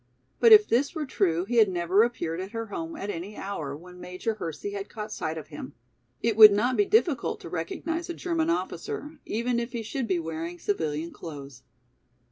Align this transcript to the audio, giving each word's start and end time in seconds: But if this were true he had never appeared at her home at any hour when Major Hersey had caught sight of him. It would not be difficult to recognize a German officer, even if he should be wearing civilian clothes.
But 0.39 0.51
if 0.51 0.67
this 0.67 0.95
were 0.95 1.05
true 1.05 1.45
he 1.45 1.57
had 1.57 1.69
never 1.69 2.01
appeared 2.01 2.39
at 2.39 2.53
her 2.53 2.65
home 2.73 2.95
at 2.95 3.11
any 3.11 3.35
hour 3.37 3.77
when 3.77 3.99
Major 3.99 4.33
Hersey 4.33 4.71
had 4.71 4.89
caught 4.89 5.11
sight 5.11 5.37
of 5.37 5.49
him. 5.49 5.75
It 6.23 6.35
would 6.35 6.51
not 6.51 6.75
be 6.75 6.85
difficult 6.85 7.39
to 7.41 7.49
recognize 7.49 8.09
a 8.09 8.15
German 8.15 8.49
officer, 8.49 9.19
even 9.27 9.59
if 9.59 9.73
he 9.73 9.83
should 9.83 10.07
be 10.07 10.17
wearing 10.17 10.57
civilian 10.57 11.11
clothes. 11.11 11.61